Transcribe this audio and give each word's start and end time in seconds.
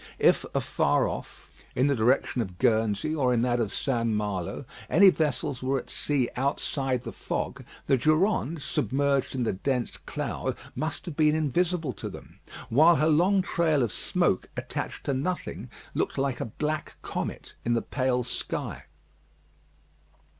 If 0.17 0.45
afar 0.55 1.07
off, 1.07 1.51
in 1.75 1.85
the 1.85 1.95
direction 1.95 2.41
of 2.41 2.57
Guernsey 2.57 3.13
or 3.13 3.31
in 3.31 3.43
that 3.43 3.59
of 3.59 3.71
St. 3.71 4.07
Malo, 4.09 4.65
any 4.89 5.11
vessels 5.11 5.61
were 5.61 5.77
at 5.77 5.91
sea 5.91 6.27
outside 6.35 7.03
the 7.03 7.11
fog, 7.11 7.63
the 7.85 7.97
Durande, 7.97 8.59
submerged 8.63 9.35
in 9.35 9.43
the 9.43 9.53
dense 9.53 9.97
cloud, 9.97 10.57
must 10.73 11.05
have 11.05 11.15
been 11.15 11.35
invisible 11.35 11.93
to 11.93 12.09
them; 12.09 12.39
while 12.69 12.95
her 12.95 13.07
long 13.09 13.43
trail 13.43 13.83
of 13.83 13.91
smoke 13.91 14.49
attached 14.57 15.03
to 15.03 15.13
nothing, 15.13 15.69
looked 15.93 16.17
like 16.17 16.41
a 16.41 16.45
black 16.45 16.95
comet 17.03 17.53
in 17.63 17.73
the 17.73 17.83
pale 17.83 18.23
sky. 18.23 18.85